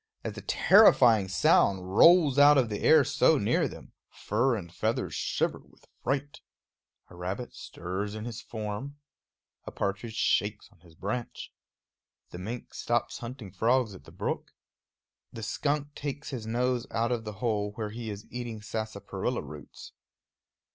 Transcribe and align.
As 0.23 0.33
the 0.33 0.41
terrifying 0.41 1.27
sound 1.27 1.95
rolls 1.95 2.39
out 2.39 2.57
of 2.57 2.69
the 2.69 2.79
air 2.81 3.03
so 3.03 3.37
near 3.37 3.67
them, 3.67 3.91
fur 4.09 4.55
and 4.55 4.73
feathers 4.73 5.13
shiver 5.13 5.59
with 5.59 5.85
fright. 6.03 6.41
A 7.11 7.15
rabbit 7.15 7.53
stirs 7.53 8.15
in 8.15 8.25
his 8.25 8.41
form; 8.41 8.97
a 9.65 9.71
partridge 9.71 10.15
shakes 10.15 10.69
on 10.71 10.79
his 10.79 10.95
branch; 10.95 11.53
the 12.31 12.39
mink 12.39 12.73
stops 12.73 13.19
hunting 13.19 13.51
frogs 13.51 13.93
at 13.93 14.05
the 14.05 14.11
brook; 14.11 14.53
the 15.31 15.43
skunk 15.43 15.93
takes 15.93 16.31
his 16.31 16.47
nose 16.47 16.87
out 16.89 17.11
of 17.11 17.23
the 17.23 17.33
hole 17.33 17.73
where 17.73 17.91
he 17.91 18.09
is 18.09 18.25
eating 18.31 18.59
sarsaparilla 18.59 19.43
roots. 19.43 19.91